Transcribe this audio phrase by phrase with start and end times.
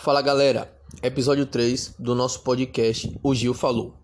[0.00, 0.72] Fala galera,
[1.02, 3.94] episódio 3 do nosso podcast O Gil Falou.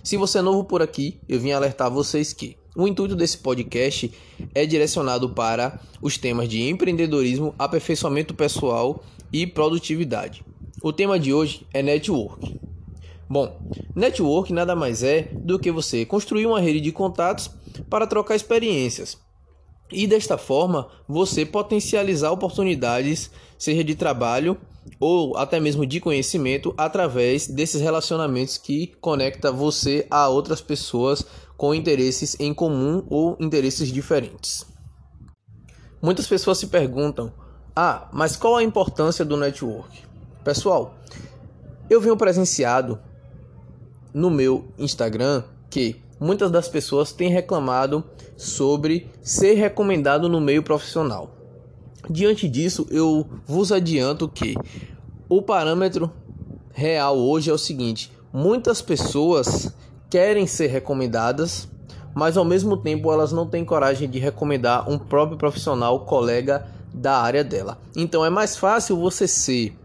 [0.00, 4.12] Se você é novo por aqui, eu vim alertar vocês que o intuito desse podcast
[4.54, 9.02] é direcionado para os temas de empreendedorismo, aperfeiçoamento pessoal
[9.32, 10.44] e produtividade.
[10.80, 12.60] O tema de hoje é network.
[13.28, 13.60] Bom,
[13.94, 17.50] network nada mais é do que você construir uma rede de contatos
[17.90, 19.18] para trocar experiências,
[19.92, 24.56] e desta forma você potencializar oportunidades, seja de trabalho
[24.98, 31.24] ou até mesmo de conhecimento, através desses relacionamentos que conecta você a outras pessoas
[31.56, 34.66] com interesses em comum ou interesses diferentes.
[36.00, 37.32] Muitas pessoas se perguntam:
[37.76, 40.02] "Ah, mas qual a importância do network?"
[40.42, 40.94] Pessoal,
[41.88, 42.98] eu venho presenciado
[44.12, 48.04] no meu Instagram que muitas das pessoas têm reclamado
[48.36, 51.39] sobre ser recomendado no meio profissional.
[52.08, 54.54] Diante disso, eu vos adianto que
[55.28, 56.10] o parâmetro
[56.72, 59.74] real hoje é o seguinte: muitas pessoas
[60.08, 61.68] querem ser recomendadas,
[62.14, 67.18] mas ao mesmo tempo elas não têm coragem de recomendar um próprio profissional, colega da
[67.20, 67.78] área dela.
[67.96, 69.76] Então é mais fácil você ser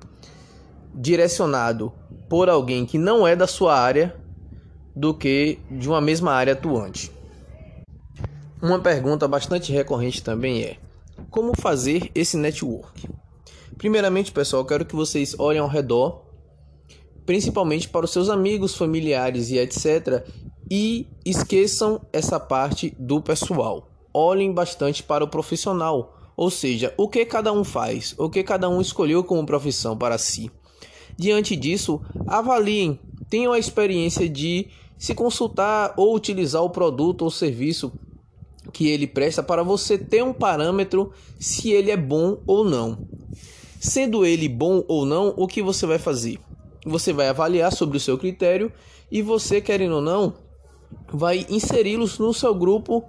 [0.93, 1.91] direcionado
[2.29, 4.15] por alguém que não é da sua área
[4.95, 7.11] do que de uma mesma área atuante.
[8.61, 10.77] Uma pergunta bastante recorrente também é:
[11.35, 13.09] como fazer esse network?
[13.77, 16.23] Primeiramente, pessoal, quero que vocês olhem ao redor,
[17.25, 20.25] principalmente para os seus amigos, familiares e etc,
[20.71, 23.89] e esqueçam essa parte do pessoal.
[24.13, 28.69] Olhem bastante para o profissional, ou seja, o que cada um faz, o que cada
[28.69, 30.49] um escolheu como profissão para si.
[31.17, 32.97] Diante disso, avaliem,
[33.29, 37.91] tenham a experiência de se consultar ou utilizar o produto ou serviço
[38.71, 43.07] que ele presta para você ter um parâmetro se ele é bom ou não.
[43.79, 46.39] Sendo ele bom ou não, o que você vai fazer?
[46.85, 48.71] Você vai avaliar sobre o seu critério
[49.11, 50.33] e você, querendo ou não,
[51.11, 53.03] vai inseri-los no seu grupo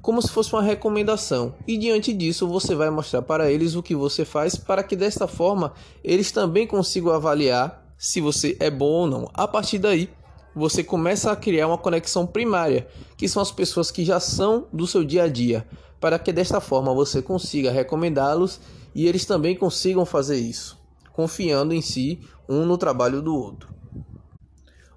[0.00, 1.54] como se fosse uma recomendação.
[1.66, 5.28] E diante disso, você vai mostrar para eles o que você faz para que desta
[5.28, 5.72] forma
[6.02, 9.30] eles também consigam avaliar se você é bom ou não.
[9.32, 10.10] A partir daí,
[10.54, 12.86] você começa a criar uma conexão primária,
[13.16, 15.66] que são as pessoas que já são do seu dia a dia,
[16.00, 18.60] para que desta forma você consiga recomendá-los
[18.94, 20.78] e eles também consigam fazer isso,
[21.12, 23.72] confiando em si um no trabalho do outro.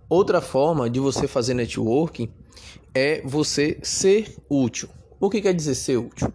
[0.10, 2.30] Outra forma de você fazer networking
[2.94, 4.90] é você ser útil.
[5.20, 6.32] O que quer dizer ser útil?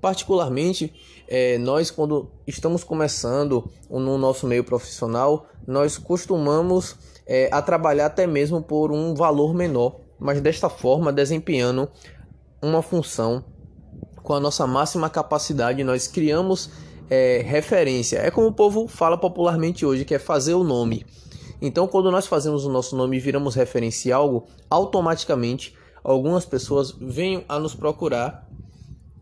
[0.00, 0.94] Particularmente,
[1.26, 6.96] é, nós quando estamos começando no nosso meio profissional, nós costumamos
[7.28, 11.88] é, a trabalhar até mesmo por um valor menor, mas desta forma desempenhando
[12.62, 13.44] uma função
[14.22, 16.70] com a nossa máxima capacidade, nós criamos
[17.10, 18.18] é, referência.
[18.18, 21.04] É como o povo fala popularmente hoje, que é fazer o nome.
[21.60, 26.94] Então, quando nós fazemos o nosso nome e viramos referência a algo, automaticamente algumas pessoas
[27.00, 28.48] vêm a nos procurar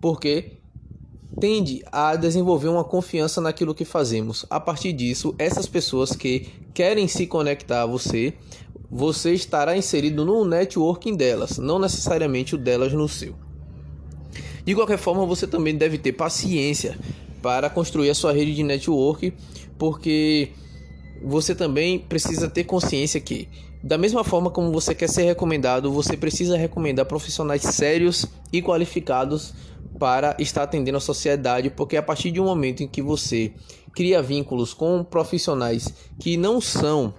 [0.01, 0.59] porque
[1.39, 4.47] tende a desenvolver uma confiança naquilo que fazemos.
[4.49, 8.35] A partir disso, essas pessoas que querem se conectar a você,
[8.91, 13.35] você estará inserido no networking delas, não necessariamente o delas no seu.
[14.65, 16.99] De qualquer forma, você também deve ter paciência
[17.43, 19.33] para construir a sua rede de network,
[19.79, 20.51] porque
[21.23, 23.49] você também precisa ter consciência que,
[23.83, 29.55] da mesma forma como você quer ser recomendado, você precisa recomendar profissionais sérios e qualificados
[29.99, 33.53] para estar atendendo a sociedade, porque a partir de um momento em que você
[33.95, 37.15] cria vínculos com profissionais que não são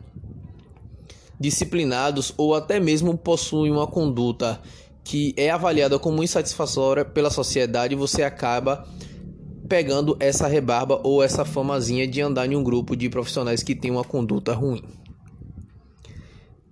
[1.39, 4.61] disciplinados ou até mesmo possuem uma conduta
[5.03, 8.85] que é avaliada como insatisfatória pela sociedade, você acaba
[9.67, 13.91] pegando essa rebarba ou essa famazinha de andar em um grupo de profissionais que tem
[13.91, 14.83] uma conduta ruim.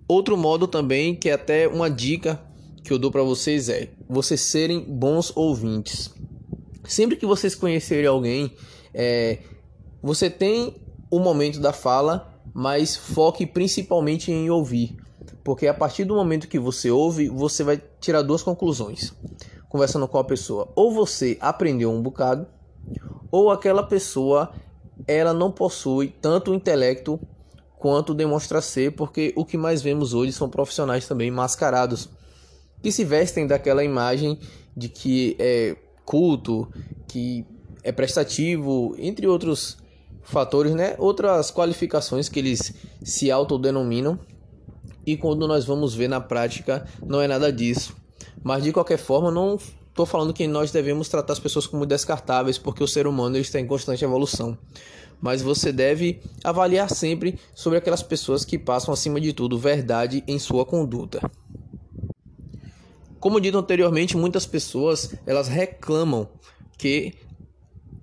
[0.08, 2.40] Outro modo também, que é até uma dica
[2.82, 6.14] que eu dou para vocês é vocês serem bons ouvintes.
[6.84, 8.52] Sempre que vocês conhecerem alguém,
[8.94, 9.40] é,
[10.00, 10.76] você tem
[11.10, 14.96] o momento da fala, mas foque principalmente em ouvir.
[15.42, 19.12] Porque a partir do momento que você ouve, você vai tirar duas conclusões.
[19.68, 22.46] Conversando com a pessoa, ou você aprendeu um bocado,
[23.30, 24.52] ou aquela pessoa
[25.06, 27.20] ela não possui tanto intelecto
[27.78, 32.08] quanto demonstra ser, porque o que mais vemos hoje são profissionais também mascarados
[32.82, 34.38] que se vestem daquela imagem
[34.76, 36.68] de que é culto,
[37.06, 37.44] que
[37.82, 39.76] é prestativo, entre outros
[40.22, 40.94] fatores, né?
[40.98, 44.18] Outras qualificações que eles se autodenominam.
[45.06, 47.96] E quando nós vamos ver na prática, não é nada disso.
[48.42, 49.58] Mas de qualquer forma, não
[49.96, 53.58] estou falando que nós devemos tratar as pessoas como descartáveis, porque o ser humano está
[53.58, 54.56] em constante evolução.
[55.22, 60.38] Mas você deve avaliar sempre sobre aquelas pessoas que passam, acima de tudo, verdade em
[60.38, 61.18] sua conduta.
[63.18, 66.28] Como dito anteriormente, muitas pessoas elas reclamam
[66.76, 67.14] que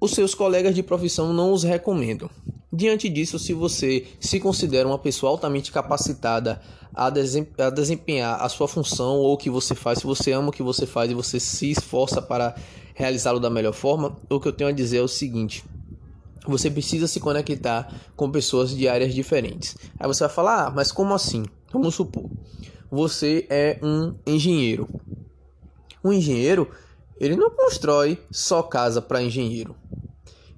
[0.02, 2.28] os seus colegas de profissão não os recomendam.
[2.76, 6.60] Diante disso, se você se considera uma pessoa altamente capacitada
[6.92, 7.08] a,
[7.70, 10.88] desempenhar a sua função ou o que você faz, se você ama o que você
[10.88, 12.56] faz e você se esforça para
[12.96, 15.64] realizá-lo da melhor forma, o que eu tenho a dizer é o seguinte:
[16.48, 19.78] você precisa se conectar com pessoas de áreas diferentes.
[20.00, 21.46] Aí você vai falar, ah, mas como assim?
[21.72, 22.28] Vamos supor,
[22.90, 24.90] você é um engenheiro.
[26.04, 26.72] Um engenheiro,
[27.20, 29.76] ele não constrói só casa para engenheiro.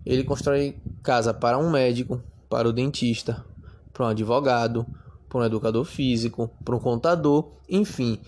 [0.05, 3.43] Ele constrói casa para um médico, para o dentista,
[3.91, 4.85] para um advogado,
[5.27, 8.19] para um educador físico, para um contador, enfim.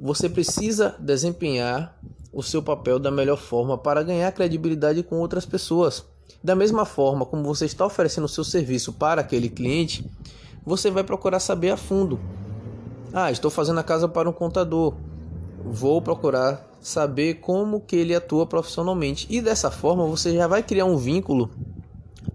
[0.00, 1.98] Você precisa desempenhar
[2.32, 6.04] o seu papel da melhor forma para ganhar credibilidade com outras pessoas.
[6.42, 10.04] Da mesma forma como você está oferecendo o seu serviço para aquele cliente,
[10.64, 12.18] você vai procurar saber a fundo.
[13.12, 14.94] Ah, estou fazendo a casa para um contador.
[15.64, 19.26] Vou procurar saber como que ele atua profissionalmente.
[19.30, 21.50] E dessa forma você já vai criar um vínculo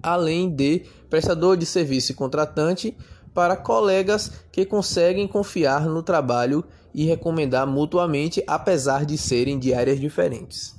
[0.01, 2.97] além de prestador de serviço e contratante
[3.33, 6.63] para colegas que conseguem confiar no trabalho
[6.94, 10.75] e recomendar mutuamente, apesar de serem de áreas diferentes.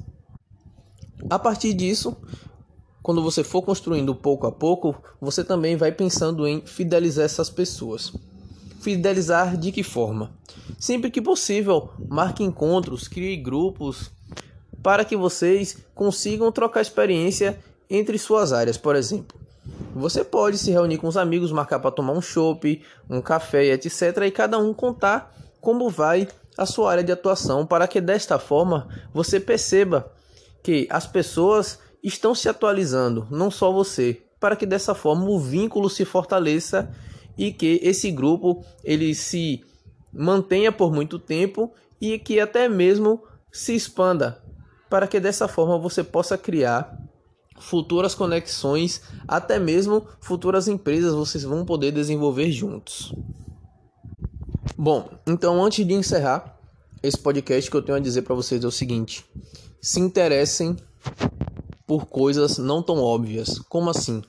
[1.31, 2.17] A partir disso,
[3.03, 8.13] quando você for construindo pouco a pouco, você também vai pensando em fidelizar essas pessoas.
[8.81, 10.31] Fidelizar de que forma?
[10.79, 14.11] Sempre que possível, marque encontros, crie grupos
[14.83, 17.59] para que vocês consigam trocar experiência
[17.91, 19.39] entre suas áreas, por exemplo.
[19.95, 24.23] Você pode se reunir com os amigos, marcar para tomar um chopp, um café, etc.
[24.27, 28.89] e cada um contar como vai a sua área de atuação, para que desta forma
[29.13, 30.13] você perceba
[30.63, 35.91] que as pessoas estão se atualizando, não só você, para que dessa forma o vínculo
[35.91, 36.89] se fortaleça
[37.39, 39.65] e que esse grupo ele se
[40.13, 44.43] mantenha por muito tempo e que até mesmo se expanda,
[44.91, 46.99] para que dessa forma você possa criar
[47.61, 53.15] futuras conexões, até mesmo futuras empresas vocês vão poder desenvolver juntos.
[54.77, 56.59] Bom, então antes de encerrar
[57.03, 59.25] esse podcast, que eu tenho a dizer para vocês é o seguinte:
[59.81, 60.77] se interessem
[61.87, 63.59] por coisas não tão óbvias.
[63.61, 64.23] Como assim?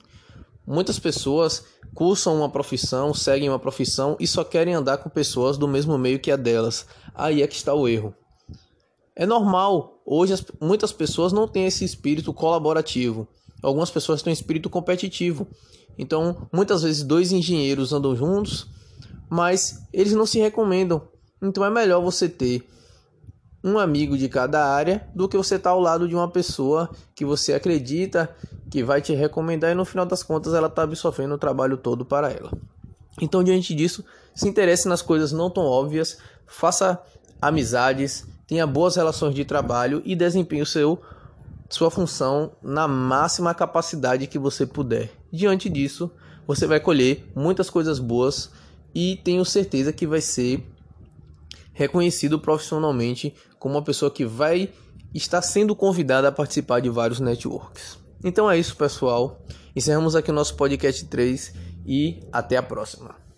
[0.66, 1.64] Muitas pessoas
[1.94, 6.20] cursam uma profissão, seguem uma profissão e só querem andar com pessoas do mesmo meio
[6.20, 6.86] que a delas.
[7.14, 8.14] Aí é que está o erro.
[9.16, 13.26] É normal, hoje as, muitas pessoas não têm esse espírito colaborativo.
[13.62, 15.46] Algumas pessoas têm um espírito competitivo.
[15.98, 18.68] Então, muitas vezes dois engenheiros andam juntos,
[19.28, 21.02] mas eles não se recomendam.
[21.42, 22.66] Então é melhor você ter
[23.62, 26.90] um amigo de cada área do que você estar tá ao lado de uma pessoa
[27.14, 28.34] que você acredita
[28.70, 32.04] que vai te recomendar e no final das contas ela está absorvendo o trabalho todo
[32.04, 32.52] para ela.
[33.20, 37.02] Então, diante disso, se interesse nas coisas não tão óbvias, faça
[37.42, 41.00] amizades, tenha boas relações de trabalho e desempenhe o seu
[41.68, 45.08] sua função na máxima capacidade que você puder.
[45.32, 46.10] Diante disso,
[46.44, 48.50] você vai colher muitas coisas boas
[48.92, 50.66] e tenho certeza que vai ser
[51.72, 54.70] reconhecido profissionalmente como uma pessoa que vai
[55.14, 57.98] estar sendo convidada a participar de vários networks.
[58.22, 59.44] Então é isso, pessoal.
[59.74, 61.54] Encerramos aqui o nosso podcast 3
[61.86, 63.29] e até a próxima.